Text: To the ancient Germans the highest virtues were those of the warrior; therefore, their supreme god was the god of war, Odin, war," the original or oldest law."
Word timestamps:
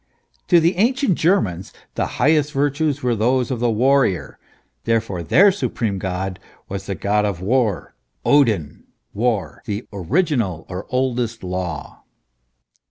To 0.47 0.59
the 0.59 0.77
ancient 0.77 1.13
Germans 1.13 1.71
the 1.93 2.07
highest 2.17 2.53
virtues 2.53 3.03
were 3.03 3.15
those 3.15 3.51
of 3.51 3.59
the 3.59 3.69
warrior; 3.69 4.39
therefore, 4.85 5.21
their 5.21 5.51
supreme 5.51 5.99
god 5.99 6.39
was 6.67 6.87
the 6.87 6.95
god 6.95 7.23
of 7.23 7.39
war, 7.39 7.93
Odin, 8.25 8.85
war," 9.13 9.61
the 9.67 9.85
original 9.93 10.65
or 10.69 10.87
oldest 10.89 11.43
law." 11.43 12.01